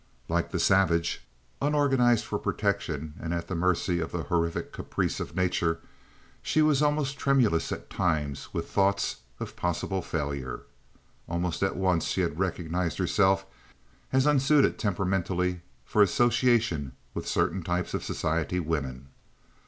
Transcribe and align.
Like 0.27 0.49
the 0.49 0.57
savage, 0.57 1.21
unorganized 1.61 2.25
for 2.25 2.39
protection 2.39 3.13
and 3.21 3.35
at 3.35 3.47
the 3.47 3.53
mercy 3.53 3.99
of 3.99 4.11
the 4.11 4.23
horrific 4.23 4.73
caprice 4.73 5.19
of 5.19 5.35
nature, 5.35 5.79
she 6.41 6.63
was 6.63 6.81
almost 6.81 7.19
tremulous 7.19 7.71
at 7.71 7.87
times 7.91 8.51
with 8.51 8.67
thoughts 8.67 9.17
of 9.39 9.55
possible 9.55 10.01
failure. 10.01 10.61
Almost 11.29 11.61
at 11.61 11.75
once 11.77 12.05
she 12.05 12.21
had 12.21 12.39
recognized 12.39 12.97
herself 12.97 13.45
as 14.11 14.25
unsuited 14.25 14.79
temperamentally 14.79 15.61
for 15.85 16.01
association 16.01 16.93
with 17.13 17.27
certain 17.27 17.61
types 17.61 17.93
of 17.93 18.03
society 18.03 18.59
women. 18.59 19.09